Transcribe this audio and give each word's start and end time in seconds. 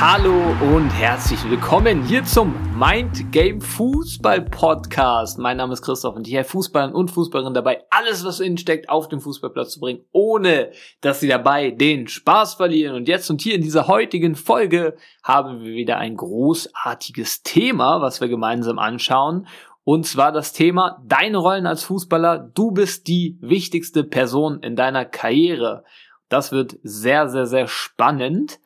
Hallo 0.00 0.54
und 0.76 0.90
herzlich 0.90 1.42
willkommen 1.50 2.04
hier 2.04 2.22
zum 2.22 2.54
Mind 2.78 3.32
Game 3.32 3.60
Fußball 3.60 4.42
Podcast. 4.42 5.40
Mein 5.40 5.56
Name 5.56 5.72
ist 5.72 5.82
Christoph 5.82 6.14
und 6.14 6.28
ich 6.28 6.34
helfe 6.34 6.50
Fußballern 6.50 6.92
und 6.92 7.10
Fußballerinnen 7.10 7.52
dabei, 7.52 7.82
alles, 7.90 8.24
was 8.24 8.38
in 8.38 8.46
ihnen 8.46 8.58
steckt, 8.58 8.88
auf 8.88 9.08
den 9.08 9.18
Fußballplatz 9.18 9.72
zu 9.72 9.80
bringen, 9.80 10.04
ohne 10.12 10.70
dass 11.00 11.18
sie 11.18 11.26
dabei 11.26 11.72
den 11.72 12.06
Spaß 12.06 12.54
verlieren. 12.54 12.94
Und 12.94 13.08
jetzt 13.08 13.28
und 13.28 13.40
hier 13.40 13.56
in 13.56 13.62
dieser 13.62 13.88
heutigen 13.88 14.36
Folge 14.36 14.94
haben 15.24 15.64
wir 15.64 15.72
wieder 15.72 15.98
ein 15.98 16.16
großartiges 16.16 17.42
Thema, 17.42 18.00
was 18.00 18.20
wir 18.20 18.28
gemeinsam 18.28 18.78
anschauen. 18.78 19.48
Und 19.82 20.06
zwar 20.06 20.30
das 20.30 20.52
Thema 20.52 21.02
deine 21.08 21.38
Rollen 21.38 21.66
als 21.66 21.82
Fußballer. 21.82 22.52
Du 22.54 22.70
bist 22.70 23.08
die 23.08 23.36
wichtigste 23.40 24.04
Person 24.04 24.62
in 24.62 24.76
deiner 24.76 25.04
Karriere. 25.04 25.82
Das 26.28 26.52
wird 26.52 26.78
sehr, 26.84 27.28
sehr, 27.28 27.46
sehr 27.46 27.66
spannend, 27.66 28.60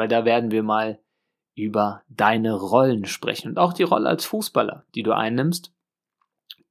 weil 0.00 0.08
da 0.08 0.24
werden 0.24 0.50
wir 0.50 0.62
mal 0.62 0.98
über 1.54 2.04
deine 2.08 2.54
Rollen 2.54 3.04
sprechen 3.04 3.48
und 3.48 3.58
auch 3.58 3.74
die 3.74 3.82
Rolle 3.82 4.08
als 4.08 4.24
Fußballer, 4.24 4.86
die 4.94 5.02
du 5.02 5.14
einnimmst. 5.14 5.74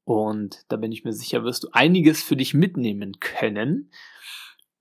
Und 0.04 0.66
da 0.70 0.78
bin 0.78 0.92
ich 0.92 1.04
mir 1.04 1.14
sicher, 1.14 1.44
wirst 1.44 1.66
du 1.66 1.68
einiges 1.72 2.24
für 2.24 2.36
dich 2.36 2.56
mitnehmen 2.56 3.20
können. 3.20 3.92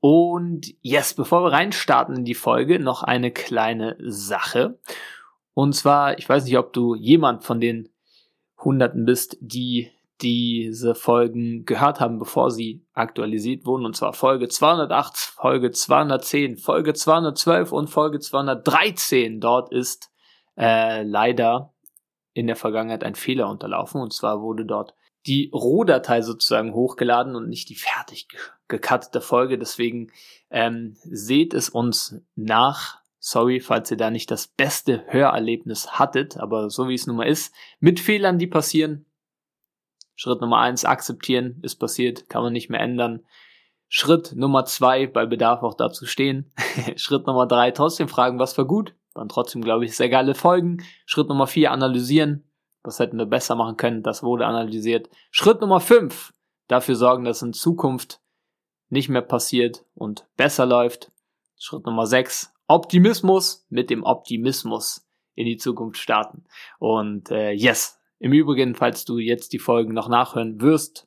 Und 0.00 0.74
yes, 0.80 1.12
bevor 1.12 1.44
wir 1.44 1.52
reinstarten 1.52 2.16
in 2.16 2.24
die 2.24 2.32
Folge, 2.32 2.78
noch 2.78 3.02
eine 3.02 3.32
kleine 3.32 3.98
Sache. 4.00 4.78
Und 5.52 5.74
zwar, 5.74 6.18
ich 6.18 6.26
weiß 6.26 6.46
nicht, 6.46 6.56
ob 6.56 6.72
du 6.72 6.94
jemand 6.94 7.44
von 7.44 7.60
den 7.60 7.90
Hunderten 8.56 9.04
bist, 9.04 9.36
die 9.42 9.90
diese 10.20 10.94
Folgen 10.94 11.64
gehört 11.64 12.00
haben, 12.00 12.18
bevor 12.18 12.50
sie 12.50 12.84
aktualisiert 12.92 13.66
wurden, 13.66 13.84
und 13.84 13.96
zwar 13.96 14.12
Folge 14.12 14.48
208, 14.48 15.16
Folge 15.16 15.70
210, 15.70 16.56
Folge 16.56 16.94
212 16.94 17.72
und 17.72 17.88
Folge 17.88 18.18
213. 18.18 19.40
Dort 19.40 19.72
ist 19.72 20.10
äh, 20.56 21.02
leider 21.02 21.72
in 22.32 22.46
der 22.46 22.56
Vergangenheit 22.56 23.04
ein 23.04 23.14
Fehler 23.14 23.48
unterlaufen, 23.48 24.00
und 24.00 24.12
zwar 24.12 24.40
wurde 24.40 24.64
dort 24.64 24.94
die 25.26 25.50
Rohdatei 25.52 26.22
sozusagen 26.22 26.72
hochgeladen 26.74 27.36
und 27.36 27.48
nicht 27.48 27.68
die 27.68 27.74
fertig 27.74 28.28
gekattete 28.68 29.20
Folge. 29.20 29.58
Deswegen 29.58 30.10
ähm, 30.50 30.96
seht 31.02 31.54
es 31.54 31.68
uns 31.68 32.20
nach, 32.34 32.98
Sorry, 33.20 33.58
falls 33.58 33.90
ihr 33.90 33.96
da 33.96 34.10
nicht 34.10 34.30
das 34.30 34.46
beste 34.46 35.04
Hörerlebnis 35.08 35.98
hattet, 35.98 36.36
aber 36.36 36.70
so 36.70 36.88
wie 36.88 36.94
es 36.94 37.06
nun 37.06 37.16
mal 37.16 37.26
ist, 37.26 37.52
mit 37.80 37.98
Fehlern, 37.98 38.38
die 38.38 38.46
passieren. 38.46 39.06
Schritt 40.18 40.40
Nummer 40.40 40.58
eins, 40.58 40.84
akzeptieren, 40.84 41.60
ist 41.62 41.76
passiert, 41.76 42.28
kann 42.28 42.42
man 42.42 42.52
nicht 42.52 42.70
mehr 42.70 42.80
ändern. 42.80 43.24
Schritt 43.88 44.32
Nummer 44.34 44.64
zwei, 44.64 45.06
bei 45.06 45.26
Bedarf 45.26 45.62
auch 45.62 45.74
dazu 45.74 46.06
stehen. 46.06 46.50
Schritt 46.96 47.28
Nummer 47.28 47.46
drei, 47.46 47.70
trotzdem 47.70 48.08
fragen, 48.08 48.40
was 48.40 48.58
war 48.58 48.64
gut. 48.64 48.94
Waren 49.14 49.28
trotzdem, 49.28 49.62
glaube 49.62 49.84
ich, 49.84 49.96
sehr 49.96 50.08
geile 50.08 50.34
Folgen. 50.34 50.82
Schritt 51.06 51.28
Nummer 51.28 51.46
vier, 51.46 51.70
analysieren. 51.70 52.42
Was 52.82 52.98
hätten 52.98 53.16
wir 53.16 53.26
besser 53.26 53.54
machen 53.54 53.76
können? 53.76 54.02
Das 54.02 54.24
wurde 54.24 54.44
analysiert. 54.44 55.08
Schritt 55.30 55.60
Nummer 55.60 55.78
fünf, 55.78 56.34
dafür 56.66 56.96
sorgen, 56.96 57.24
dass 57.24 57.42
in 57.42 57.52
Zukunft 57.52 58.20
nicht 58.88 59.08
mehr 59.08 59.22
passiert 59.22 59.84
und 59.94 60.26
besser 60.36 60.66
läuft. 60.66 61.12
Schritt 61.56 61.86
Nummer 61.86 62.06
sechs, 62.06 62.52
Optimismus 62.66 63.64
mit 63.68 63.88
dem 63.88 64.02
Optimismus 64.02 65.06
in 65.36 65.46
die 65.46 65.58
Zukunft 65.58 66.00
starten. 66.00 66.44
Und 66.80 67.30
äh, 67.30 67.52
yes, 67.52 67.97
im 68.18 68.32
Übrigen, 68.32 68.74
falls 68.74 69.04
du 69.04 69.18
jetzt 69.18 69.52
die 69.52 69.58
Folgen 69.58 69.94
noch 69.94 70.08
nachhören 70.08 70.60
wirst, 70.60 71.06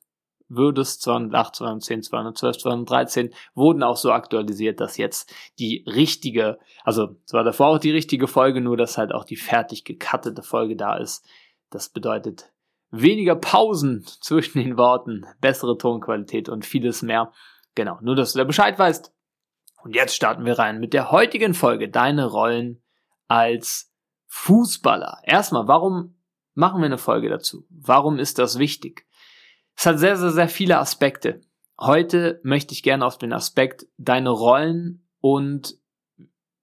würdest 0.55 1.01
208, 1.03 1.55
210, 1.55 2.03
212, 2.03 2.57
213 2.57 3.33
wurden 3.55 3.83
auch 3.83 3.97
so 3.97 4.11
aktualisiert, 4.11 4.79
dass 4.79 4.97
jetzt 4.97 5.33
die 5.59 5.85
richtige, 5.87 6.59
also 6.83 7.15
zwar 7.25 7.43
davor 7.43 7.67
auch 7.67 7.79
die 7.79 7.91
richtige 7.91 8.27
Folge, 8.27 8.61
nur 8.61 8.77
dass 8.77 8.97
halt 8.97 9.13
auch 9.13 9.23
die 9.23 9.37
fertig 9.37 9.85
gekattete 9.85 10.43
Folge 10.43 10.75
da 10.75 10.97
ist. 10.97 11.25
Das 11.69 11.89
bedeutet 11.89 12.51
weniger 12.91 13.35
Pausen 13.35 14.03
zwischen 14.21 14.59
den 14.59 14.77
Worten, 14.77 15.25
bessere 15.39 15.77
Tonqualität 15.77 16.49
und 16.49 16.65
vieles 16.65 17.01
mehr. 17.01 17.31
Genau, 17.75 17.97
nur 18.01 18.15
dass 18.15 18.33
du 18.33 18.39
da 18.39 18.43
Bescheid 18.43 18.77
weißt. 18.77 19.13
Und 19.83 19.95
jetzt 19.95 20.15
starten 20.15 20.45
wir 20.45 20.59
rein 20.59 20.79
mit 20.79 20.93
der 20.93 21.11
heutigen 21.11 21.53
Folge 21.53 21.89
Deine 21.89 22.25
Rollen 22.25 22.83
als 23.27 23.91
Fußballer. 24.27 25.19
Erstmal, 25.23 25.67
warum 25.67 26.20
machen 26.53 26.81
wir 26.81 26.85
eine 26.85 26.97
Folge 26.97 27.29
dazu? 27.29 27.65
Warum 27.69 28.19
ist 28.19 28.39
das 28.39 28.59
wichtig? 28.59 29.05
Es 29.75 29.85
hat 29.85 29.99
sehr, 29.99 30.17
sehr, 30.17 30.31
sehr 30.31 30.49
viele 30.49 30.79
Aspekte. 30.79 31.41
Heute 31.79 32.39
möchte 32.43 32.73
ich 32.73 32.83
gerne 32.83 33.05
auf 33.05 33.17
den 33.17 33.33
Aspekt 33.33 33.87
deine 33.97 34.29
Rollen 34.29 35.07
und 35.19 35.77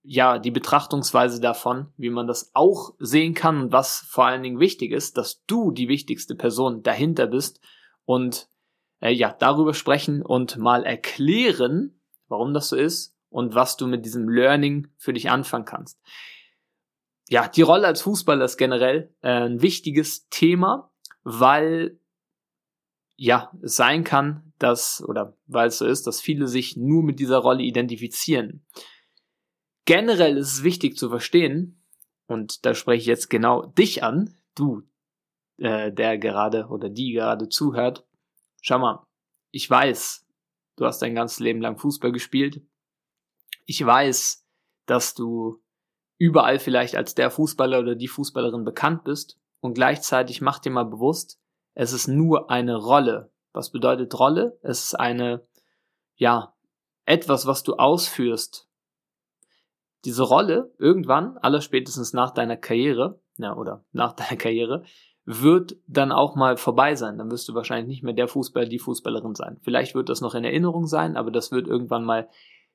ja, 0.01 0.39
die 0.39 0.51
Betrachtungsweise 0.51 1.41
davon, 1.41 1.93
wie 1.97 2.09
man 2.09 2.25
das 2.25 2.51
auch 2.53 2.93
sehen 2.99 3.33
kann 3.33 3.61
und 3.61 3.71
was 3.71 3.99
vor 4.07 4.25
allen 4.25 4.43
Dingen 4.43 4.59
wichtig 4.59 4.91
ist, 4.91 5.17
dass 5.17 5.43
du 5.45 5.71
die 5.71 5.89
wichtigste 5.89 6.35
Person 6.35 6.81
dahinter 6.83 7.27
bist 7.27 7.59
und 8.05 8.47
äh, 9.01 9.11
ja, 9.11 9.35
darüber 9.37 9.73
sprechen 9.73 10.21
und 10.21 10.57
mal 10.57 10.85
erklären, 10.85 11.99
warum 12.27 12.53
das 12.53 12.69
so 12.69 12.75
ist 12.75 13.15
und 13.29 13.55
was 13.55 13.77
du 13.77 13.87
mit 13.87 14.05
diesem 14.05 14.29
Learning 14.29 14.87
für 14.97 15.13
dich 15.13 15.29
anfangen 15.29 15.65
kannst. 15.65 15.99
Ja, 17.29 17.47
die 17.47 17.61
Rolle 17.61 17.85
als 17.85 18.01
Fußballer 18.01 18.43
ist 18.43 18.57
generell 18.57 19.13
äh, 19.21 19.45
ein 19.45 19.61
wichtiges 19.61 20.27
Thema, 20.29 20.91
weil 21.23 21.99
ja, 23.15 23.51
es 23.61 23.75
sein 23.75 24.03
kann, 24.03 24.53
dass, 24.57 25.03
oder 25.07 25.37
weil 25.45 25.67
es 25.67 25.77
so 25.77 25.85
ist, 25.85 26.07
dass 26.07 26.21
viele 26.21 26.47
sich 26.47 26.75
nur 26.75 27.03
mit 27.03 27.19
dieser 27.19 27.37
Rolle 27.37 27.63
identifizieren. 27.63 28.65
Generell 29.85 30.37
ist 30.37 30.53
es 30.53 30.63
wichtig 30.63 30.97
zu 30.97 31.09
verstehen, 31.09 31.83
und 32.25 32.65
da 32.65 32.73
spreche 32.73 33.01
ich 33.01 33.07
jetzt 33.07 33.29
genau 33.29 33.65
dich 33.65 34.03
an, 34.03 34.35
du, 34.55 34.83
äh, 35.57 35.91
der 35.91 36.17
gerade 36.17 36.67
oder 36.67 36.89
die 36.89 37.11
gerade 37.11 37.49
zuhört. 37.49 38.07
Schau 38.61 38.79
mal, 38.79 39.05
ich 39.51 39.69
weiß, 39.69 40.27
du 40.77 40.85
hast 40.85 40.99
dein 41.01 41.15
ganzes 41.15 41.39
Leben 41.39 41.61
lang 41.61 41.77
Fußball 41.77 42.11
gespielt. 42.11 42.61
Ich 43.65 43.83
weiß, 43.83 44.45
dass 44.85 45.13
du 45.13 45.61
überall 46.19 46.59
vielleicht 46.59 46.95
als 46.95 47.15
der 47.15 47.31
Fußballer 47.31 47.79
oder 47.79 47.95
die 47.95 48.07
Fußballerin 48.07 48.63
bekannt 48.63 49.03
bist 49.03 49.39
und 49.61 49.73
gleichzeitig 49.73 50.41
mach 50.41 50.59
dir 50.59 50.69
mal 50.69 50.83
bewusst, 50.83 51.39
es 51.73 51.93
ist 51.93 52.07
nur 52.07 52.51
eine 52.51 52.75
Rolle. 52.75 53.31
Was 53.53 53.71
bedeutet 53.71 54.17
Rolle? 54.19 54.59
Es 54.61 54.83
ist 54.83 54.99
eine, 54.99 55.47
ja, 56.15 56.53
etwas, 57.05 57.47
was 57.47 57.63
du 57.63 57.75
ausführst. 57.75 58.67
Diese 60.05 60.23
Rolle, 60.23 60.73
irgendwann, 60.77 61.37
aller 61.37 61.61
spätestens 61.61 62.13
nach 62.13 62.31
deiner 62.31 62.57
Karriere, 62.57 63.21
ja, 63.37 63.55
oder 63.55 63.85
nach 63.91 64.13
deiner 64.15 64.37
Karriere, 64.37 64.83
wird 65.25 65.77
dann 65.87 66.11
auch 66.11 66.35
mal 66.35 66.57
vorbei 66.57 66.95
sein. 66.95 67.17
Dann 67.17 67.31
wirst 67.31 67.47
du 67.47 67.53
wahrscheinlich 67.53 67.87
nicht 67.87 68.03
mehr 68.03 68.13
der 68.13 68.27
Fußballer, 68.27 68.67
die 68.67 68.79
Fußballerin 68.79 69.35
sein. 69.35 69.57
Vielleicht 69.61 69.95
wird 69.95 70.09
das 70.09 70.21
noch 70.21 70.35
in 70.35 70.43
Erinnerung 70.43 70.85
sein, 70.85 71.15
aber 71.15 71.31
das 71.31 71.51
wird 71.51 71.67
irgendwann 71.67 72.03
mal 72.03 72.29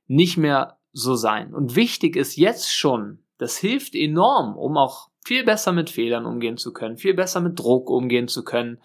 nicht 0.07 0.37
mehr 0.37 0.79
so 0.93 1.15
sein. 1.15 1.53
Und 1.53 1.77
wichtig 1.77 2.17
ist 2.17 2.37
jetzt 2.37 2.73
schon, 2.73 3.24
das 3.39 3.57
hilft 3.57 3.95
enorm, 3.95 4.57
um 4.57 4.77
auch 4.77 5.11
viel 5.25 5.45
besser 5.45 5.73
mit 5.73 5.91
Fehlern 5.91 6.27
umgehen 6.27 6.57
zu 6.57 6.73
können, 6.73 6.97
viel 6.97 7.15
besser 7.15 7.41
mit 7.41 7.59
Druck 7.59 7.91
umgehen 7.91 8.29
zu 8.29 8.45
können, 8.45 8.81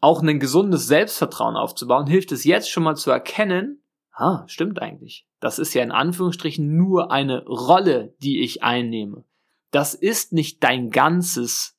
auch 0.00 0.22
ein 0.22 0.40
gesundes 0.40 0.86
Selbstvertrauen 0.86 1.56
aufzubauen, 1.56 2.06
hilft 2.06 2.32
es 2.32 2.44
jetzt 2.44 2.70
schon 2.70 2.82
mal 2.82 2.96
zu 2.96 3.10
erkennen, 3.10 3.82
ah, 4.12 4.44
stimmt 4.46 4.80
eigentlich. 4.80 5.26
Das 5.40 5.58
ist 5.58 5.74
ja 5.74 5.82
in 5.82 5.92
Anführungsstrichen 5.92 6.76
nur 6.76 7.10
eine 7.10 7.44
Rolle, 7.44 8.14
die 8.22 8.42
ich 8.42 8.62
einnehme. 8.62 9.24
Das 9.70 9.94
ist 9.94 10.32
nicht 10.32 10.62
dein 10.62 10.90
ganzes 10.90 11.76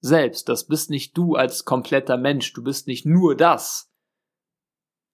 selbst. 0.00 0.48
Das 0.48 0.66
bist 0.66 0.90
nicht 0.90 1.16
du 1.16 1.34
als 1.34 1.64
kompletter 1.64 2.16
Mensch. 2.16 2.52
Du 2.52 2.62
bist 2.62 2.86
nicht 2.86 3.06
nur 3.06 3.36
das. 3.36 3.90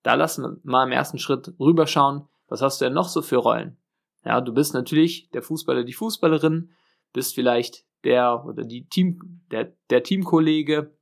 Da 0.03 0.15
lassen 0.15 0.43
wir 0.43 0.57
mal 0.63 0.87
im 0.87 0.93
ersten 0.93 1.19
Schritt 1.19 1.53
rüberschauen. 1.59 2.29
Was 2.49 2.63
hast 2.63 2.81
du 2.81 2.87
denn 2.87 2.95
noch 2.95 3.09
so 3.09 3.23
für 3.23 3.37
Rollen? 3.37 3.79
Ja, 4.25 4.41
du 4.41 4.53
bist 4.53 4.75
natürlich 4.75 5.31
der 5.31 5.43
Fußballer, 5.43 5.85
die 5.85 5.93
Fußballerin, 5.93 6.71
bist 7.13 7.35
vielleicht 7.35 7.85
der 8.05 8.45
oder 8.45 8.65
die 8.65 8.89
Team, 8.89 9.43
der, 9.51 9.77
der 9.91 10.03
Teamkollege, 10.03 10.97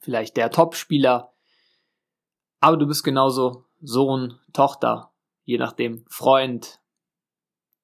vielleicht 0.00 0.36
der 0.36 0.50
Topspieler, 0.50 1.32
aber 2.60 2.76
du 2.76 2.86
bist 2.86 3.04
genauso 3.04 3.64
Sohn, 3.80 4.38
Tochter, 4.52 5.12
je 5.44 5.58
nachdem, 5.58 6.04
Freund, 6.08 6.80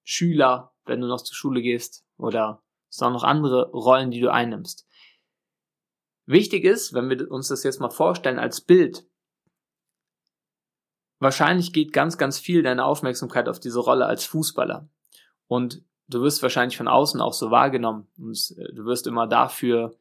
Schüler, 0.02 0.74
wenn 0.84 1.00
du 1.00 1.06
noch 1.06 1.22
zur 1.22 1.36
Schule 1.36 1.62
gehst, 1.62 2.04
oder 2.16 2.62
es 2.88 2.96
sind 2.96 3.08
auch 3.08 3.12
noch 3.12 3.24
andere 3.24 3.70
Rollen, 3.70 4.10
die 4.10 4.20
du 4.20 4.32
einnimmst. 4.32 4.86
Wichtig 6.26 6.64
ist, 6.64 6.94
wenn 6.94 7.08
wir 7.08 7.30
uns 7.30 7.48
das 7.48 7.62
jetzt 7.64 7.80
mal 7.80 7.90
vorstellen 7.90 8.38
als 8.38 8.60
Bild, 8.60 9.06
wahrscheinlich 11.22 11.72
geht 11.72 11.92
ganz, 11.92 12.18
ganz 12.18 12.38
viel 12.38 12.62
deine 12.62 12.84
Aufmerksamkeit 12.84 13.48
auf 13.48 13.60
diese 13.60 13.80
Rolle 13.80 14.06
als 14.06 14.24
Fußballer. 14.24 14.88
Und 15.46 15.82
du 16.08 16.20
wirst 16.22 16.42
wahrscheinlich 16.42 16.76
von 16.76 16.88
außen 16.88 17.20
auch 17.20 17.32
so 17.32 17.50
wahrgenommen. 17.50 18.08
Und 18.18 18.54
äh, 18.58 18.72
du 18.74 18.84
wirst 18.84 19.06
immer 19.06 19.26
dafür 19.26 19.94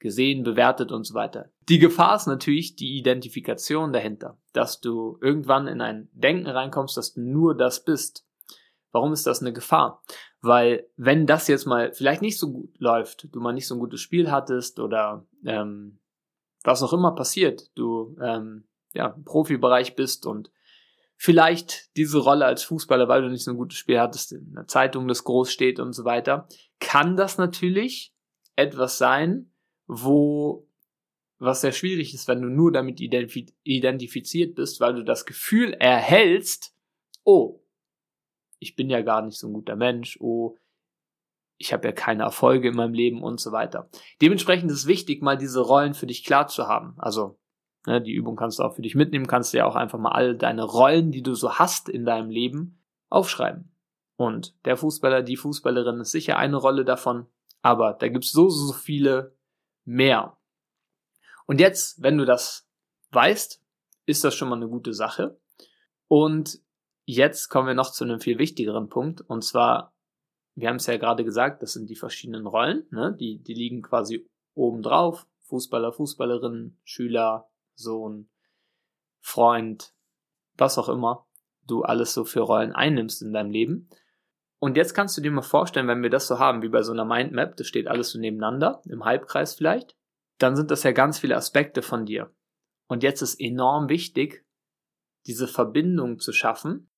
gesehen, 0.00 0.42
bewertet 0.42 0.92
und 0.92 1.04
so 1.04 1.14
weiter. 1.14 1.50
Die 1.68 1.78
Gefahr 1.78 2.16
ist 2.16 2.26
natürlich 2.26 2.76
die 2.76 2.98
Identifikation 2.98 3.92
dahinter, 3.92 4.36
dass 4.52 4.80
du 4.80 5.18
irgendwann 5.22 5.66
in 5.66 5.80
ein 5.80 6.10
Denken 6.12 6.46
reinkommst, 6.46 6.96
dass 6.96 7.14
du 7.14 7.22
nur 7.22 7.56
das 7.56 7.84
bist. 7.84 8.26
Warum 8.92 9.12
ist 9.12 9.26
das 9.26 9.40
eine 9.40 9.52
Gefahr? 9.52 10.02
Weil 10.42 10.86
wenn 10.96 11.26
das 11.26 11.48
jetzt 11.48 11.64
mal 11.66 11.92
vielleicht 11.92 12.20
nicht 12.20 12.38
so 12.38 12.52
gut 12.52 12.78
läuft, 12.78 13.28
du 13.32 13.40
mal 13.40 13.52
nicht 13.52 13.66
so 13.66 13.76
ein 13.76 13.80
gutes 13.80 14.00
Spiel 14.00 14.30
hattest 14.30 14.78
oder 14.78 15.26
ähm, 15.46 15.98
was 16.64 16.82
auch 16.82 16.92
immer 16.92 17.14
passiert, 17.14 17.70
du 17.74 18.16
ähm, 18.20 18.64
ja, 18.92 19.08
im 19.08 19.24
Profibereich 19.24 19.96
bist 19.96 20.26
und 20.26 20.50
vielleicht 21.16 21.96
diese 21.96 22.18
Rolle 22.18 22.44
als 22.44 22.64
Fußballer, 22.64 23.08
weil 23.08 23.22
du 23.22 23.30
nicht 23.30 23.44
so 23.44 23.52
ein 23.52 23.56
gutes 23.56 23.78
Spiel 23.78 24.00
hattest, 24.00 24.32
in 24.32 24.54
der 24.54 24.66
Zeitung 24.66 25.08
das 25.08 25.24
groß 25.24 25.50
steht 25.50 25.80
und 25.80 25.92
so 25.92 26.04
weiter, 26.04 26.48
kann 26.80 27.16
das 27.16 27.38
natürlich 27.38 28.14
etwas 28.56 28.98
sein, 28.98 29.52
wo 29.86 30.68
was 31.38 31.60
sehr 31.60 31.72
schwierig 31.72 32.14
ist, 32.14 32.28
wenn 32.28 32.40
du 32.40 32.48
nur 32.48 32.72
damit 32.72 33.00
identifiziert 33.00 34.54
bist, 34.54 34.80
weil 34.80 34.94
du 34.94 35.02
das 35.02 35.26
Gefühl 35.26 35.72
erhältst, 35.74 36.74
oh, 37.24 37.60
ich 38.58 38.76
bin 38.76 38.88
ja 38.88 39.02
gar 39.02 39.22
nicht 39.22 39.38
so 39.38 39.48
ein 39.48 39.52
guter 39.52 39.76
Mensch, 39.76 40.18
oh, 40.20 40.56
ich 41.58 41.72
habe 41.72 41.88
ja 41.88 41.92
keine 41.92 42.22
Erfolge 42.24 42.68
in 42.68 42.76
meinem 42.76 42.94
Leben 42.94 43.22
und 43.22 43.40
so 43.40 43.52
weiter. 43.52 43.88
Dementsprechend 44.20 44.70
ist 44.70 44.78
es 44.78 44.86
wichtig, 44.86 45.22
mal 45.22 45.36
diese 45.36 45.60
Rollen 45.60 45.94
für 45.94 46.06
dich 46.06 46.24
klar 46.24 46.46
zu 46.48 46.66
haben. 46.66 46.94
Also 46.98 47.38
ne, 47.86 48.00
die 48.00 48.12
Übung 48.12 48.36
kannst 48.36 48.58
du 48.58 48.62
auch 48.62 48.74
für 48.74 48.82
dich 48.82 48.94
mitnehmen, 48.94 49.26
kannst 49.26 49.52
du 49.52 49.58
ja 49.58 49.66
auch 49.66 49.76
einfach 49.76 49.98
mal 49.98 50.12
all 50.12 50.36
deine 50.36 50.64
Rollen, 50.64 51.10
die 51.10 51.22
du 51.22 51.34
so 51.34 51.54
hast 51.54 51.88
in 51.88 52.04
deinem 52.04 52.30
Leben, 52.30 52.82
aufschreiben. 53.08 53.72
Und 54.16 54.54
der 54.64 54.76
Fußballer, 54.76 55.22
die 55.22 55.36
Fußballerin 55.36 56.00
ist 56.00 56.12
sicher 56.12 56.36
eine 56.36 56.56
Rolle 56.56 56.84
davon, 56.84 57.26
aber 57.62 57.94
da 57.94 58.08
gibt's 58.08 58.32
so, 58.32 58.48
so 58.48 58.72
viele 58.72 59.36
mehr. 59.84 60.36
Und 61.46 61.60
jetzt, 61.60 62.02
wenn 62.02 62.18
du 62.18 62.24
das 62.24 62.68
weißt, 63.10 63.62
ist 64.06 64.24
das 64.24 64.34
schon 64.34 64.48
mal 64.48 64.56
eine 64.56 64.68
gute 64.68 64.94
Sache. 64.94 65.38
Und 66.08 66.64
Jetzt 67.06 67.48
kommen 67.50 67.66
wir 67.66 67.74
noch 67.74 67.92
zu 67.92 68.04
einem 68.04 68.20
viel 68.20 68.38
wichtigeren 68.38 68.88
Punkt, 68.88 69.20
und 69.20 69.44
zwar, 69.44 69.94
wir 70.54 70.68
haben 70.68 70.76
es 70.76 70.86
ja 70.86 70.96
gerade 70.96 71.24
gesagt, 71.24 71.62
das 71.62 71.74
sind 71.74 71.90
die 71.90 71.96
verschiedenen 71.96 72.46
Rollen, 72.46 72.86
ne? 72.90 73.14
die, 73.18 73.42
die 73.42 73.54
liegen 73.54 73.82
quasi 73.82 74.26
oben 74.54 74.82
drauf. 74.82 75.26
Fußballer, 75.42 75.92
Fußballerin, 75.92 76.78
Schüler, 76.84 77.50
Sohn, 77.74 78.28
Freund, 79.20 79.94
was 80.56 80.78
auch 80.78 80.88
immer 80.88 81.26
du 81.66 81.82
alles 81.82 82.12
so 82.12 82.24
für 82.24 82.40
Rollen 82.40 82.72
einnimmst 82.72 83.22
in 83.22 83.32
deinem 83.32 83.50
Leben. 83.50 83.88
Und 84.58 84.76
jetzt 84.76 84.94
kannst 84.94 85.16
du 85.16 85.20
dir 85.20 85.30
mal 85.30 85.42
vorstellen, 85.42 85.88
wenn 85.88 86.02
wir 86.02 86.10
das 86.10 86.26
so 86.26 86.38
haben, 86.38 86.62
wie 86.62 86.68
bei 86.68 86.82
so 86.82 86.92
einer 86.92 87.04
Mindmap, 87.04 87.56
das 87.56 87.66
steht 87.66 87.88
alles 87.88 88.10
so 88.10 88.18
nebeneinander, 88.18 88.82
im 88.86 89.04
Halbkreis 89.04 89.54
vielleicht, 89.54 89.96
dann 90.38 90.56
sind 90.56 90.70
das 90.70 90.82
ja 90.82 90.92
ganz 90.92 91.18
viele 91.18 91.36
Aspekte 91.36 91.82
von 91.82 92.06
dir. 92.06 92.34
Und 92.86 93.02
jetzt 93.02 93.22
ist 93.22 93.40
enorm 93.40 93.88
wichtig, 93.88 94.44
diese 95.26 95.48
Verbindung 95.48 96.18
zu 96.18 96.32
schaffen 96.32 96.90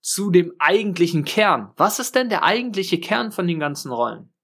zu 0.00 0.30
dem 0.30 0.54
eigentlichen 0.58 1.24
Kern. 1.24 1.72
Was 1.76 1.98
ist 1.98 2.14
denn 2.14 2.28
der 2.28 2.44
eigentliche 2.44 3.00
Kern 3.00 3.32
von 3.32 3.46
den 3.46 3.58
ganzen 3.58 3.90
Rollen? 3.90 4.34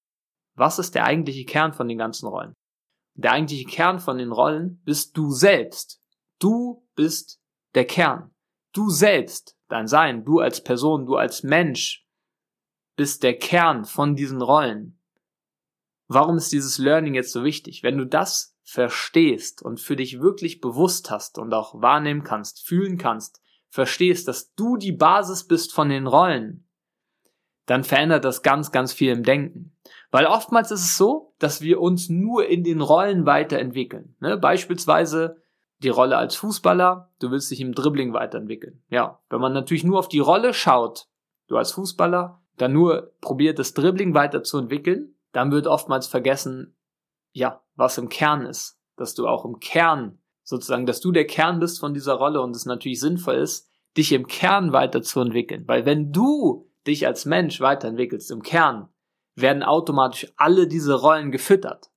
Was 0.54 0.78
ist 0.78 0.94
der 0.94 1.04
eigentliche 1.04 1.44
Kern 1.44 1.75
von 1.75 1.87
den 1.87 1.98
ganzen 1.98 2.26
Rollen? 2.26 2.54
Der 3.14 3.32
eigentliche 3.32 3.66
Kern 3.66 3.98
von 4.00 4.18
den 4.18 4.32
Rollen 4.32 4.80
bist 4.84 5.16
du 5.16 5.30
selbst. 5.30 6.00
Du 6.38 6.86
bist 6.94 7.40
der 7.74 7.84
Kern. 7.84 8.34
Du 8.72 8.88
selbst, 8.90 9.56
dein 9.68 9.86
Sein, 9.86 10.24
du 10.24 10.40
als 10.40 10.62
Person, 10.62 11.06
du 11.06 11.16
als 11.16 11.42
Mensch 11.42 12.06
bist 12.96 13.22
der 13.22 13.38
Kern 13.38 13.84
von 13.84 14.14
diesen 14.14 14.42
Rollen. 14.42 15.00
Warum 16.06 16.36
ist 16.36 16.52
dieses 16.52 16.78
Learning 16.78 17.14
jetzt 17.14 17.32
so 17.32 17.44
wichtig? 17.44 17.82
Wenn 17.82 17.96
du 17.96 18.04
das 18.04 18.56
verstehst 18.62 19.62
und 19.62 19.80
für 19.80 19.96
dich 19.96 20.20
wirklich 20.20 20.60
bewusst 20.60 21.10
hast 21.10 21.38
und 21.38 21.52
auch 21.54 21.80
wahrnehmen 21.80 22.24
kannst, 22.24 22.66
fühlen 22.66 22.98
kannst, 22.98 23.40
verstehst, 23.68 24.28
dass 24.28 24.54
du 24.54 24.76
die 24.76 24.92
Basis 24.92 25.46
bist 25.46 25.72
von 25.72 25.88
den 25.88 26.06
Rollen, 26.06 26.68
dann 27.66 27.84
verändert 27.84 28.24
das 28.24 28.42
ganz, 28.42 28.72
ganz 28.72 28.92
viel 28.92 29.12
im 29.12 29.22
Denken. 29.22 29.76
Weil 30.10 30.26
oftmals 30.26 30.70
ist 30.70 30.84
es 30.84 30.96
so, 30.96 31.34
dass 31.38 31.60
wir 31.60 31.80
uns 31.80 32.08
nur 32.08 32.46
in 32.46 32.64
den 32.64 32.80
Rollen 32.80 33.26
weiterentwickeln. 33.26 34.16
Ne? 34.20 34.36
Beispielsweise 34.36 35.36
die 35.82 35.88
Rolle 35.88 36.16
als 36.16 36.36
Fußballer, 36.36 37.10
du 37.20 37.30
willst 37.30 37.50
dich 37.50 37.60
im 37.60 37.74
Dribbling 37.74 38.12
weiterentwickeln. 38.12 38.82
Ja, 38.90 39.20
wenn 39.30 39.40
man 39.40 39.52
natürlich 39.52 39.84
nur 39.84 39.98
auf 39.98 40.08
die 40.08 40.18
Rolle 40.18 40.52
schaut, 40.52 41.06
du 41.46 41.56
als 41.56 41.72
Fußballer, 41.72 42.42
dann 42.56 42.72
nur 42.72 43.12
probiert, 43.20 43.58
das 43.58 43.72
Dribbling 43.72 44.12
weiterzuentwickeln, 44.14 45.14
dann 45.32 45.52
wird 45.52 45.66
oftmals 45.66 46.06
vergessen, 46.06 46.76
ja, 47.32 47.62
was 47.76 47.96
im 47.96 48.08
Kern 48.08 48.44
ist. 48.44 48.78
Dass 48.96 49.14
du 49.14 49.26
auch 49.26 49.46
im 49.46 49.60
Kern 49.60 50.18
sozusagen, 50.42 50.84
dass 50.84 51.00
du 51.00 51.12
der 51.12 51.26
Kern 51.26 51.60
bist 51.60 51.80
von 51.80 51.94
dieser 51.94 52.14
Rolle 52.14 52.42
und 52.42 52.54
es 52.54 52.66
natürlich 52.66 53.00
sinnvoll 53.00 53.36
ist, 53.36 53.70
dich 53.96 54.12
im 54.12 54.26
Kern 54.26 54.72
weiterzuentwickeln. 54.72 55.66
Weil 55.66 55.86
wenn 55.86 56.12
du 56.12 56.68
dich 56.86 57.06
als 57.06 57.24
Mensch 57.24 57.60
weiterentwickelst 57.60 58.30
im 58.30 58.42
Kern, 58.42 58.89
werden 59.40 59.62
automatisch 59.62 60.32
alle 60.37 60.66
diese 60.66 60.94
Rollen 60.94 61.31
gefüttert. 61.31 61.90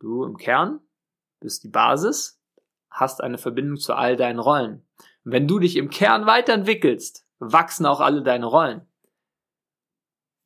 Du 0.00 0.24
im 0.24 0.36
Kern 0.36 0.80
bist 1.40 1.64
die 1.64 1.68
Basis, 1.68 2.40
hast 2.90 3.22
eine 3.22 3.38
Verbindung 3.38 3.76
zu 3.76 3.94
all 3.94 4.16
deinen 4.16 4.38
Rollen. 4.38 4.86
Und 5.24 5.32
wenn 5.32 5.48
du 5.48 5.58
dich 5.58 5.76
im 5.76 5.90
Kern 5.90 6.26
weiterentwickelst, 6.26 7.26
wachsen 7.38 7.86
auch 7.86 8.00
alle 8.00 8.22
deine 8.22 8.46
Rollen. 8.46 8.86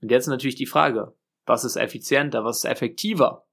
Und 0.03 0.11
jetzt 0.11 0.27
natürlich 0.27 0.57
die 0.57 0.67
Frage, 0.67 1.15
was 1.47 1.65
ist 1.65 1.77
effizienter, 1.77 2.45
was 2.45 2.59
ist 2.59 2.65
effektiver? 2.65 3.47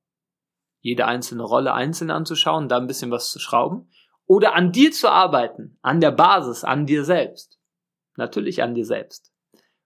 jede 0.88 1.06
einzelne 1.06 1.44
Rolle 1.44 1.74
einzeln 1.74 2.12
anzuschauen, 2.12 2.70
da 2.70 2.78
ein 2.78 2.88
bisschen 2.88 3.12
was 3.12 3.30
zu 3.30 3.40
schrauben. 3.40 3.90
Oder 4.26 4.56
an 4.56 4.72
dir 4.72 4.92
zu 4.92 5.10
arbeiten, 5.10 5.78
an 5.82 6.00
der 6.00 6.12
Basis, 6.12 6.64
an 6.64 6.86
dir 6.86 7.04
selbst. 7.04 7.60
Natürlich 8.16 8.62
an 8.62 8.74
dir 8.74 8.86
selbst. 8.86 9.34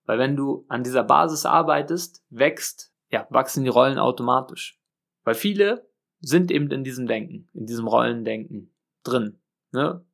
Weil 0.06 0.20
wenn 0.20 0.36
du 0.36 0.66
an 0.68 0.84
dieser 0.84 1.04
Basis 1.04 1.46
arbeitest, 1.46 2.24
wächst, 2.30 2.94
ja, 3.10 3.28
wachsen 3.30 3.64
die 3.64 3.70
Rollen 3.70 3.98
automatisch. 3.98 4.80
Weil 5.24 5.36
viele 5.36 5.88
sind 6.20 6.52
eben 6.52 6.70
in 6.72 6.84
diesem 6.84 7.08
Denken, 7.08 7.50
in 7.54 7.66
diesem 7.66 7.88
Rollendenken 7.88 8.74
drin. 9.04 9.40
Ne? 9.72 10.06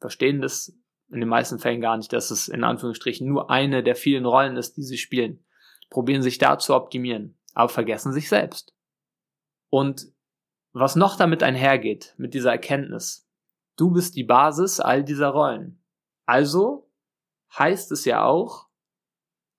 Verstehen 0.00 0.40
das 0.40 0.76
in 1.10 1.20
den 1.20 1.28
meisten 1.28 1.58
Fällen 1.58 1.80
gar 1.80 1.96
nicht, 1.96 2.12
dass 2.12 2.30
es 2.30 2.48
in 2.48 2.64
Anführungsstrichen 2.64 3.28
nur 3.28 3.50
eine 3.50 3.82
der 3.82 3.94
vielen 3.94 4.26
Rollen 4.26 4.56
ist, 4.56 4.76
die 4.76 4.82
sie 4.82 4.98
spielen. 4.98 5.44
Probieren 5.90 6.22
sich 6.22 6.38
da 6.38 6.58
zu 6.58 6.74
optimieren, 6.74 7.38
aber 7.52 7.68
vergessen 7.68 8.12
sich 8.12 8.28
selbst. 8.28 8.74
Und 9.70 10.12
was 10.72 10.96
noch 10.96 11.16
damit 11.16 11.42
einhergeht, 11.42 12.14
mit 12.16 12.34
dieser 12.34 12.50
Erkenntnis, 12.50 13.28
du 13.76 13.92
bist 13.92 14.16
die 14.16 14.24
Basis 14.24 14.80
all 14.80 15.04
dieser 15.04 15.28
Rollen. 15.28 15.82
Also 16.26 16.90
heißt 17.56 17.92
es 17.92 18.04
ja 18.04 18.24
auch, 18.24 18.68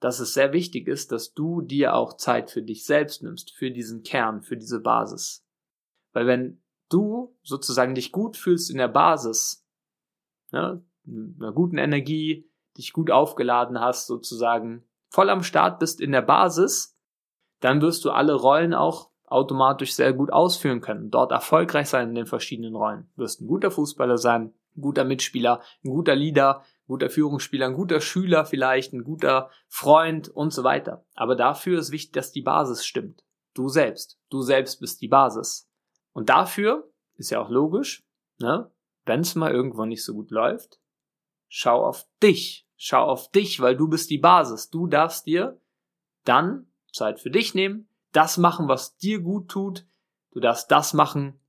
dass 0.06 0.20
es 0.20 0.36
sehr 0.36 0.54
wichtig 0.54 0.88
ist, 0.88 1.12
dass 1.12 1.34
du 1.34 1.62
dir 1.62 1.96
auch 1.96 2.14
Zeit 2.14 2.52
für 2.52 2.62
dich 2.62 2.86
selbst 2.86 3.24
nimmst, 3.24 3.50
für 3.56 3.72
diesen 3.72 4.04
Kern, 4.04 4.44
für 4.44 4.56
diese 4.56 4.80
Basis. 4.80 5.44
Weil 6.14 6.28
wenn 6.28 6.62
du 6.90 7.36
sozusagen 7.42 7.96
dich 7.96 8.12
gut 8.12 8.38
fühlst 8.38 8.70
in 8.70 8.78
der 8.78 8.88
Basis, 8.88 9.66
ne, 10.52 10.86
einer 11.08 11.52
guten 11.54 11.80
Energie, 11.80 12.48
dich 12.78 12.94
gut 12.94 13.10
aufgeladen 13.10 13.80
hast, 13.80 14.06
sozusagen 14.06 14.84
voll 15.10 15.32
am 15.32 15.42
Start 15.42 15.80
bist 15.80 16.00
in 16.00 16.12
der 16.12 16.22
Basis, 16.22 16.96
dann 17.60 17.82
wirst 17.82 18.06
du 18.06 18.12
alle 18.12 18.36
Rollen 18.36 18.76
auch 18.76 19.10
automatisch 19.26 19.96
sehr 19.96 20.14
gut 20.14 20.32
ausführen 20.32 20.82
können, 20.82 21.10
dort 21.10 21.32
erfolgreich 21.32 21.90
sein 21.90 22.10
in 22.10 22.16
den 22.16 22.28
verschiedenen 22.28 22.76
Rollen. 22.76 23.10
Du 23.16 23.24
wirst 23.24 23.42
ein 23.42 23.48
guter 23.48 23.72
Fußballer 23.72 24.20
sein, 24.20 24.54
ein 24.78 24.82
guter 24.82 25.04
Mitspieler, 25.04 25.64
ein 25.84 25.90
guter 25.90 26.16
Leader, 26.16 26.64
guter 26.88 27.10
Führungsspieler, 27.10 27.68
ein 27.68 27.74
guter 27.74 28.02
Schüler 28.02 28.46
vielleicht, 28.46 28.94
ein 28.94 29.04
guter 29.04 29.50
Freund 29.68 30.30
und 30.30 30.52
so 30.52 30.64
weiter. 30.64 31.06
Aber 31.16 31.36
dafür 31.36 31.80
ist 31.80 31.92
wichtig, 31.92 32.14
dass 32.14 32.32
die 32.32 32.42
Basis 32.42 32.86
stimmt. 32.86 33.24
Du 33.54 33.70
selbst. 33.70 34.20
Du 34.30 34.42
selbst 34.42 34.80
bist 34.80 35.02
die 35.02 35.08
Basis. 35.08 35.70
Und 36.14 36.30
dafür 36.30 36.90
ist 37.16 37.32
ja 37.32 37.40
auch 37.40 37.50
logisch, 37.50 38.06
ne, 38.40 38.72
wenn 39.06 39.22
es 39.22 39.36
mal 39.36 39.52
irgendwo 39.52 39.86
nicht 39.86 40.04
so 40.04 40.14
gut 40.14 40.32
läuft, 40.32 40.80
schau 41.48 41.86
auf 41.86 42.06
dich. 42.22 42.68
Schau 42.78 43.06
auf 43.06 43.32
dich, 43.32 43.62
weil 43.62 43.78
du 43.78 43.88
bist 43.88 44.10
die 44.10 44.18
Basis. 44.18 44.70
Du 44.70 44.88
darfst 44.88 45.26
dir 45.26 45.60
dann 46.26 46.68
Zeit 46.92 47.20
für 47.20 47.30
dich 47.30 47.54
nehmen, 47.54 47.88
das 48.12 48.38
machen, 48.38 48.68
was 48.68 48.98
dir 48.98 49.22
gut 49.22 49.50
tut. 49.50 49.86
Du 50.32 50.40
darfst 50.40 50.70
das 50.72 50.94
machen, 50.94 51.40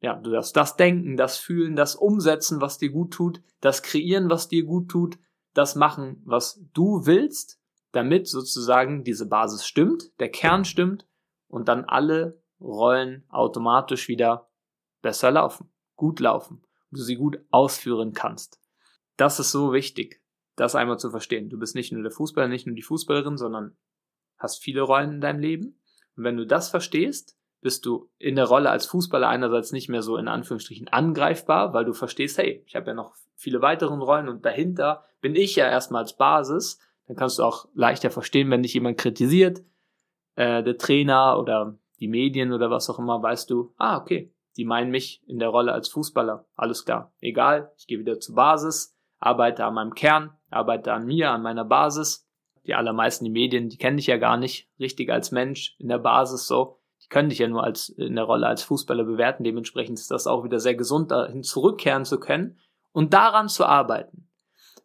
ja, 0.00 0.14
du 0.14 0.30
darfst 0.30 0.56
das 0.56 0.76
denken, 0.76 1.16
das 1.16 1.38
fühlen, 1.38 1.76
das 1.76 1.94
umsetzen, 1.94 2.60
was 2.60 2.78
dir 2.78 2.90
gut 2.90 3.12
tut, 3.12 3.40
das 3.60 3.82
kreieren, 3.82 4.30
was 4.30 4.48
dir 4.48 4.64
gut 4.64 4.88
tut, 4.88 5.18
das 5.54 5.74
machen, 5.74 6.22
was 6.24 6.60
du 6.72 7.06
willst, 7.06 7.60
damit 7.92 8.28
sozusagen 8.28 9.02
diese 9.02 9.26
Basis 9.26 9.66
stimmt, 9.66 10.12
der 10.20 10.30
Kern 10.30 10.64
stimmt 10.64 11.06
und 11.48 11.68
dann 11.68 11.84
alle 11.84 12.40
Rollen 12.60 13.24
automatisch 13.28 14.08
wieder 14.08 14.50
besser 15.02 15.30
laufen, 15.30 15.70
gut 15.96 16.20
laufen 16.20 16.62
du 16.90 17.02
sie 17.02 17.16
gut 17.16 17.38
ausführen 17.50 18.12
kannst. 18.12 18.60
Das 19.16 19.40
ist 19.40 19.50
so 19.50 19.72
wichtig, 19.72 20.22
das 20.56 20.74
einmal 20.74 20.98
zu 20.98 21.10
verstehen. 21.10 21.48
Du 21.48 21.58
bist 21.58 21.74
nicht 21.74 21.92
nur 21.92 22.02
der 22.02 22.12
Fußballer, 22.12 22.48
nicht 22.48 22.66
nur 22.66 22.76
die 22.76 22.82
Fußballerin, 22.82 23.36
sondern 23.36 23.76
hast 24.36 24.62
viele 24.62 24.82
Rollen 24.82 25.14
in 25.14 25.20
deinem 25.20 25.40
Leben 25.40 25.80
und 26.16 26.24
wenn 26.24 26.36
du 26.36 26.46
das 26.46 26.70
verstehst, 26.70 27.37
bist 27.60 27.86
du 27.86 28.08
in 28.18 28.36
der 28.36 28.46
Rolle 28.46 28.70
als 28.70 28.86
Fußballer 28.86 29.28
einerseits 29.28 29.72
nicht 29.72 29.88
mehr 29.88 30.02
so 30.02 30.16
in 30.16 30.28
Anführungsstrichen 30.28 30.88
angreifbar, 30.88 31.72
weil 31.74 31.84
du 31.84 31.92
verstehst, 31.92 32.38
hey, 32.38 32.62
ich 32.66 32.76
habe 32.76 32.88
ja 32.88 32.94
noch 32.94 33.14
viele 33.34 33.62
weitere 33.62 33.94
Rollen 33.94 34.28
und 34.28 34.44
dahinter 34.44 35.04
bin 35.20 35.34
ich 35.34 35.56
ja 35.56 35.68
erstmal 35.68 36.02
als 36.02 36.16
Basis. 36.16 36.80
Dann 37.06 37.16
kannst 37.16 37.38
du 37.38 37.42
auch 37.42 37.68
leichter 37.74 38.10
verstehen, 38.10 38.50
wenn 38.50 38.62
dich 38.62 38.74
jemand 38.74 38.98
kritisiert, 38.98 39.62
äh, 40.36 40.62
der 40.62 40.78
Trainer 40.78 41.38
oder 41.38 41.76
die 42.00 42.08
Medien 42.08 42.52
oder 42.52 42.70
was 42.70 42.88
auch 42.90 42.98
immer, 42.98 43.22
weißt 43.22 43.50
du, 43.50 43.74
ah, 43.76 43.98
okay, 43.98 44.32
die 44.56 44.64
meinen 44.64 44.90
mich 44.90 45.22
in 45.26 45.38
der 45.38 45.48
Rolle 45.48 45.72
als 45.72 45.88
Fußballer. 45.88 46.46
Alles 46.56 46.84
klar. 46.84 47.12
Egal, 47.20 47.72
ich 47.76 47.86
gehe 47.86 47.98
wieder 47.98 48.20
zur 48.20 48.34
Basis, 48.34 48.96
arbeite 49.18 49.64
an 49.64 49.74
meinem 49.74 49.94
Kern, 49.94 50.36
arbeite 50.50 50.92
an 50.92 51.06
mir, 51.06 51.30
an 51.30 51.42
meiner 51.42 51.64
Basis. 51.64 52.28
Die 52.66 52.74
allermeisten 52.74 53.24
die 53.24 53.30
Medien, 53.30 53.68
die 53.68 53.78
kennen 53.78 53.96
dich 53.96 54.08
ja 54.08 54.18
gar 54.18 54.36
nicht 54.36 54.68
richtig 54.78 55.10
als 55.10 55.30
Mensch 55.30 55.74
in 55.78 55.88
der 55.88 55.98
Basis 55.98 56.46
so. 56.46 56.77
Die 57.08 57.14
können 57.14 57.30
dich 57.30 57.38
ja 57.38 57.48
nur 57.48 57.64
als 57.64 57.88
in 57.88 58.16
der 58.16 58.24
Rolle 58.24 58.46
als 58.46 58.62
Fußballer 58.62 59.04
bewerten. 59.04 59.42
Dementsprechend 59.42 59.98
ist 59.98 60.10
das 60.10 60.26
auch 60.26 60.44
wieder 60.44 60.60
sehr 60.60 60.74
gesund, 60.74 61.10
dahin 61.10 61.42
zurückkehren 61.42 62.04
zu 62.04 62.20
können 62.20 62.58
und 62.92 63.14
daran 63.14 63.48
zu 63.48 63.64
arbeiten. 63.64 64.28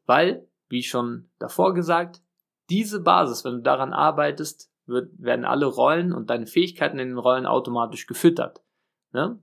Weil, 0.05 0.47
wie 0.69 0.83
schon 0.83 1.29
davor 1.37 1.73
gesagt, 1.73 2.21
diese 2.69 3.01
Basis, 3.01 3.43
wenn 3.43 3.55
du 3.55 3.61
daran 3.61 3.91
arbeitest, 3.91 4.71
wird, 4.85 5.11
werden 5.17 5.43
alle 5.43 5.65
Rollen 5.65 6.13
und 6.13 6.29
deine 6.29 6.47
Fähigkeiten 6.47 6.97
in 6.97 7.09
den 7.09 7.17
Rollen 7.17 7.45
automatisch 7.45 8.07
gefüttert. 8.07 8.63
Ne? 9.11 9.41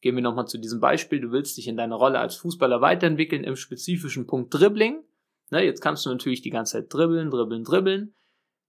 Gehen 0.00 0.16
wir 0.16 0.22
nochmal 0.22 0.48
zu 0.48 0.58
diesem 0.58 0.80
Beispiel. 0.80 1.20
Du 1.20 1.32
willst 1.32 1.56
dich 1.58 1.68
in 1.68 1.76
deiner 1.76 1.96
Rolle 1.96 2.18
als 2.18 2.36
Fußballer 2.36 2.80
weiterentwickeln 2.80 3.44
im 3.44 3.56
spezifischen 3.56 4.26
Punkt 4.26 4.54
Dribbling. 4.54 5.04
Ne, 5.50 5.62
jetzt 5.64 5.82
kannst 5.82 6.06
du 6.06 6.10
natürlich 6.10 6.40
die 6.40 6.50
ganze 6.50 6.78
Zeit 6.78 6.92
dribbeln, 6.92 7.30
dribbeln, 7.30 7.62
dribbeln. 7.62 8.14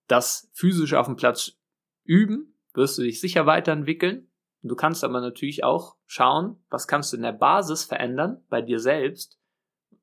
Das 0.08 0.50
physisch 0.54 0.94
auf 0.94 1.06
dem 1.06 1.16
Platz 1.16 1.58
üben, 2.04 2.53
wirst 2.74 2.98
du 2.98 3.04
dich 3.04 3.20
sicher 3.20 3.46
weiterentwickeln. 3.46 4.30
Du 4.62 4.76
kannst 4.76 5.04
aber 5.04 5.20
natürlich 5.20 5.64
auch 5.64 5.98
schauen, 6.06 6.64
was 6.70 6.88
kannst 6.88 7.12
du 7.12 7.18
in 7.18 7.24
der 7.24 7.34
Basis 7.34 7.84
verändern 7.84 8.44
bei 8.50 8.62
dir 8.62 8.80
selbst, 8.80 9.40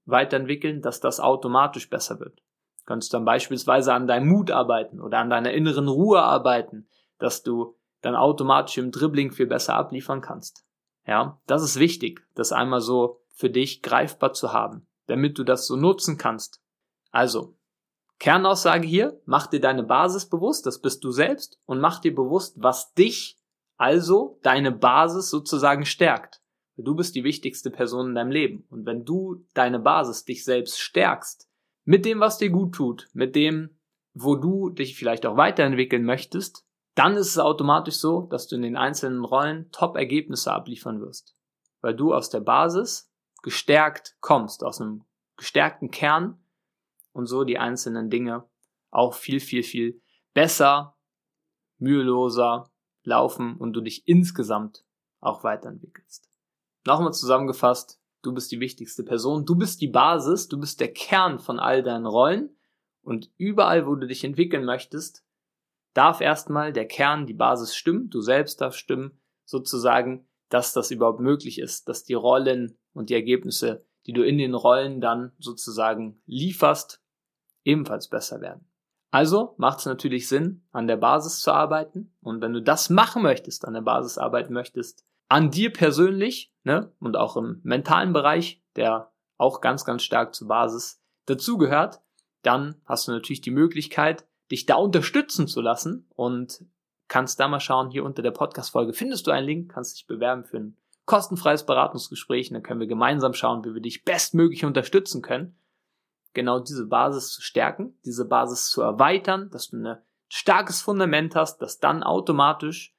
weiterentwickeln, 0.04 0.82
dass 0.82 1.00
das 1.00 1.20
automatisch 1.20 1.88
besser 1.88 2.20
wird. 2.20 2.38
Du 2.80 2.84
kannst 2.86 3.14
dann 3.14 3.24
beispielsweise 3.24 3.94
an 3.94 4.06
deinem 4.06 4.28
Mut 4.28 4.50
arbeiten 4.50 5.00
oder 5.00 5.18
an 5.18 5.30
deiner 5.30 5.52
inneren 5.52 5.88
Ruhe 5.88 6.22
arbeiten, 6.22 6.88
dass 7.18 7.42
du 7.42 7.76
dann 8.02 8.16
automatisch 8.16 8.78
im 8.78 8.90
Dribbling 8.90 9.30
viel 9.30 9.46
besser 9.46 9.74
abliefern 9.74 10.20
kannst. 10.20 10.64
Ja, 11.06 11.40
das 11.46 11.62
ist 11.62 11.78
wichtig, 11.78 12.26
das 12.34 12.52
einmal 12.52 12.80
so 12.80 13.20
für 13.32 13.50
dich 13.50 13.82
greifbar 13.82 14.32
zu 14.32 14.52
haben, 14.52 14.86
damit 15.06 15.38
du 15.38 15.44
das 15.44 15.66
so 15.66 15.76
nutzen 15.76 16.18
kannst. 16.18 16.62
Also, 17.10 17.56
Kernaussage 18.20 18.86
hier, 18.86 19.18
mach 19.24 19.46
dir 19.46 19.60
deine 19.60 19.82
Basis 19.82 20.28
bewusst, 20.28 20.66
das 20.66 20.80
bist 20.80 21.02
du 21.02 21.10
selbst, 21.10 21.58
und 21.64 21.80
mach 21.80 22.00
dir 22.00 22.14
bewusst, 22.14 22.54
was 22.58 22.92
dich, 22.92 23.38
also 23.78 24.38
deine 24.42 24.72
Basis 24.72 25.30
sozusagen 25.30 25.86
stärkt. 25.86 26.42
Du 26.76 26.94
bist 26.94 27.14
die 27.14 27.24
wichtigste 27.24 27.70
Person 27.70 28.10
in 28.10 28.14
deinem 28.14 28.30
Leben. 28.30 28.66
Und 28.70 28.84
wenn 28.86 29.04
du 29.04 29.46
deine 29.54 29.78
Basis, 29.78 30.24
dich 30.24 30.44
selbst 30.44 30.80
stärkst, 30.80 31.48
mit 31.84 32.04
dem, 32.04 32.20
was 32.20 32.36
dir 32.36 32.50
gut 32.50 32.74
tut, 32.74 33.08
mit 33.14 33.34
dem, 33.34 33.78
wo 34.12 34.36
du 34.36 34.68
dich 34.68 34.96
vielleicht 34.96 35.24
auch 35.24 35.38
weiterentwickeln 35.38 36.04
möchtest, 36.04 36.66
dann 36.94 37.16
ist 37.16 37.28
es 37.28 37.38
automatisch 37.38 37.96
so, 37.96 38.22
dass 38.22 38.48
du 38.48 38.56
in 38.56 38.62
den 38.62 38.76
einzelnen 38.76 39.24
Rollen 39.24 39.70
Top-Ergebnisse 39.72 40.52
abliefern 40.52 41.00
wirst. 41.00 41.34
Weil 41.80 41.96
du 41.96 42.12
aus 42.12 42.28
der 42.28 42.40
Basis 42.40 43.10
gestärkt 43.42 44.16
kommst, 44.20 44.62
aus 44.62 44.80
einem 44.80 45.04
gestärkten 45.36 45.90
Kern 45.90 46.38
und 47.12 47.26
so 47.26 47.44
die 47.44 47.58
einzelnen 47.58 48.10
Dinge 48.10 48.44
auch 48.90 49.14
viel, 49.14 49.40
viel, 49.40 49.62
viel 49.62 50.02
besser, 50.34 50.96
müheloser 51.78 52.70
laufen 53.04 53.56
und 53.56 53.72
du 53.72 53.80
dich 53.80 54.06
insgesamt 54.06 54.84
auch 55.20 55.44
weiterentwickelst. 55.44 56.28
Nochmal 56.86 57.12
zusammengefasst, 57.12 58.00
du 58.22 58.32
bist 58.32 58.52
die 58.52 58.60
wichtigste 58.60 59.04
Person, 59.04 59.44
du 59.44 59.56
bist 59.56 59.80
die 59.80 59.88
Basis, 59.88 60.48
du 60.48 60.58
bist 60.58 60.80
der 60.80 60.92
Kern 60.92 61.38
von 61.38 61.58
all 61.58 61.82
deinen 61.82 62.06
Rollen 62.06 62.56
und 63.02 63.30
überall, 63.36 63.86
wo 63.86 63.94
du 63.94 64.06
dich 64.06 64.24
entwickeln 64.24 64.64
möchtest, 64.64 65.24
darf 65.94 66.20
erstmal 66.20 66.72
der 66.72 66.86
Kern, 66.86 67.26
die 67.26 67.34
Basis 67.34 67.74
stimmen, 67.74 68.10
du 68.10 68.20
selbst 68.20 68.60
darfst 68.60 68.78
stimmen, 68.78 69.18
sozusagen, 69.44 70.28
dass 70.48 70.72
das 70.72 70.90
überhaupt 70.90 71.20
möglich 71.20 71.58
ist, 71.58 71.88
dass 71.88 72.04
die 72.04 72.14
Rollen 72.14 72.78
und 72.92 73.10
die 73.10 73.14
Ergebnisse, 73.14 73.84
die 74.06 74.12
du 74.12 74.22
in 74.22 74.38
den 74.38 74.54
Rollen 74.54 75.00
dann 75.00 75.32
sozusagen 75.38 76.22
lieferst, 76.26 76.99
ebenfalls 77.70 78.08
besser 78.08 78.40
werden. 78.40 78.66
Also 79.10 79.54
macht 79.56 79.80
es 79.80 79.86
natürlich 79.86 80.28
Sinn, 80.28 80.62
an 80.72 80.86
der 80.86 80.96
Basis 80.96 81.40
zu 81.40 81.52
arbeiten. 81.52 82.12
Und 82.20 82.40
wenn 82.40 82.52
du 82.52 82.62
das 82.62 82.90
machen 82.90 83.22
möchtest, 83.22 83.64
an 83.64 83.74
der 83.74 83.80
Basis 83.80 84.18
arbeiten 84.18 84.52
möchtest, 84.52 85.04
an 85.28 85.50
dir 85.50 85.72
persönlich, 85.72 86.52
ne, 86.64 86.92
und 87.00 87.16
auch 87.16 87.36
im 87.36 87.60
mentalen 87.62 88.12
Bereich, 88.12 88.62
der 88.76 89.10
auch 89.36 89.60
ganz, 89.60 89.84
ganz 89.84 90.02
stark 90.02 90.34
zur 90.34 90.48
Basis 90.48 91.02
dazugehört, 91.26 92.00
dann 92.42 92.76
hast 92.84 93.08
du 93.08 93.12
natürlich 93.12 93.40
die 93.40 93.50
Möglichkeit, 93.50 94.26
dich 94.50 94.66
da 94.66 94.76
unterstützen 94.76 95.46
zu 95.46 95.60
lassen 95.60 96.08
und 96.14 96.64
kannst 97.08 97.40
da 97.40 97.48
mal 97.48 97.60
schauen, 97.60 97.90
hier 97.90 98.04
unter 98.04 98.22
der 98.22 98.30
Podcast-Folge 98.30 98.92
findest 98.92 99.26
du 99.26 99.30
einen 99.30 99.46
Link, 99.46 99.72
kannst 99.72 99.96
dich 99.96 100.06
bewerben 100.06 100.44
für 100.44 100.58
ein 100.58 100.76
kostenfreies 101.06 101.66
Beratungsgespräch 101.66 102.50
und 102.50 102.54
dann 102.54 102.62
können 102.62 102.80
wir 102.80 102.86
gemeinsam 102.86 103.34
schauen, 103.34 103.64
wie 103.64 103.74
wir 103.74 103.82
dich 103.82 104.04
bestmöglich 104.04 104.64
unterstützen 104.64 105.22
können, 105.22 105.56
genau 106.32 106.60
diese 106.60 106.86
Basis 106.86 107.32
zu 107.32 107.42
stärken, 107.42 107.98
diese 108.04 108.26
Basis 108.26 108.70
zu 108.70 108.82
erweitern, 108.82 109.50
dass 109.50 109.68
du 109.68 109.78
ein 109.78 109.98
starkes 110.28 110.80
Fundament 110.80 111.34
hast, 111.34 111.58
dass 111.58 111.78
dann 111.78 112.02
automatisch 112.02 112.94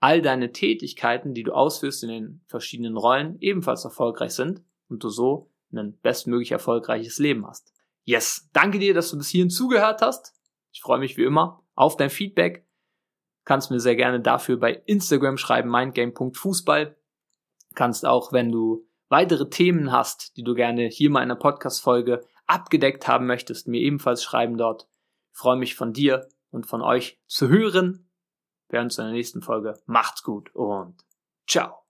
all 0.00 0.20
deine 0.20 0.50
Tätigkeiten, 0.50 1.32
die 1.32 1.44
du 1.44 1.52
ausführst 1.52 2.02
in 2.02 2.08
den 2.08 2.44
verschiedenen 2.48 2.96
Rollen, 2.96 3.38
ebenfalls 3.40 3.84
erfolgreich 3.84 4.32
sind 4.32 4.62
und 4.88 5.04
du 5.04 5.08
so 5.08 5.50
ein 5.72 5.96
bestmöglich 6.02 6.52
erfolgreiches 6.52 7.18
Leben 7.18 7.46
hast. 7.46 7.72
Yes, 8.04 8.48
danke 8.52 8.78
dir, 8.78 8.94
dass 8.94 9.10
du 9.10 9.16
bis 9.16 9.28
hierhin 9.28 9.50
zugehört 9.50 10.02
hast. 10.02 10.34
Ich 10.72 10.82
freue 10.82 10.98
mich 10.98 11.16
wie 11.16 11.24
immer 11.24 11.62
auf 11.74 11.96
dein 11.96 12.10
Feedback. 12.10 12.66
Kannst 13.44 13.70
mir 13.70 13.80
sehr 13.80 13.96
gerne 13.96 14.20
dafür 14.20 14.56
bei 14.58 14.82
Instagram 14.86 15.36
schreiben, 15.36 15.70
mindgame.fußball. 15.70 16.96
Kannst 17.74 18.04
auch, 18.04 18.32
wenn 18.32 18.50
du 18.50 18.86
weitere 19.08 19.48
Themen 19.48 19.92
hast, 19.92 20.36
die 20.36 20.42
du 20.42 20.54
gerne 20.54 20.86
hier 20.86 21.10
mal 21.10 21.22
in 21.22 21.30
einer 21.30 21.38
Podcast-Folge 21.38 22.24
abgedeckt 22.52 23.08
haben 23.08 23.26
möchtest, 23.26 23.68
mir 23.68 23.80
ebenfalls 23.80 24.22
schreiben 24.22 24.56
dort. 24.56 24.88
Ich 25.32 25.38
freue 25.38 25.56
mich 25.56 25.74
von 25.74 25.92
dir 25.92 26.28
und 26.50 26.66
von 26.66 26.82
euch 26.82 27.20
zu 27.26 27.48
hören. 27.48 28.10
Wir 28.68 28.78
hören 28.78 28.86
uns 28.86 28.98
in 28.98 29.04
der 29.04 29.14
nächsten 29.14 29.42
Folge. 29.42 29.80
Macht's 29.86 30.22
gut 30.22 30.54
und 30.54 31.04
ciao. 31.46 31.82